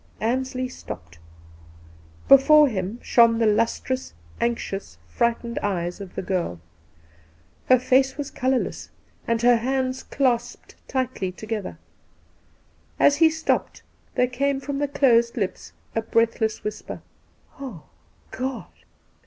Ansley 0.19 0.67
stopped. 0.67 1.19
Before 2.27 2.67
him 2.67 2.97
shone 3.03 3.37
the 3.37 3.45
lustrous, 3.45 4.09
Two 4.09 4.15
Christmas 4.39 4.57
Days 4.57 4.97
219 5.13 5.13
anxious, 5.13 5.15
frightened 5.15 5.59
eyes 5.61 6.01
of 6.01 6.15
the 6.15 6.23
girl. 6.23 6.59
Her 7.69 7.77
face 7.77 8.17
was 8.17 8.31
colourless, 8.31 8.89
and 9.27 9.43
her 9.43 9.57
hands 9.57 10.01
clasped 10.01 10.73
tightly 10.87 11.31
together. 11.31 11.77
As 12.99 13.17
he 13.17 13.29
stopped 13.29 13.83
there 14.15 14.25
came 14.25 14.59
from 14.59 14.79
the 14.79 14.87
closed 14.87 15.37
lips 15.37 15.71
a 15.95 16.01
breathless 16.01 16.63
whisper—' 16.63 17.03
Ah, 17.59 17.83
God 18.31 18.65